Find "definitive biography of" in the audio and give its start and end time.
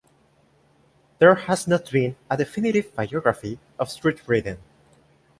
2.35-3.95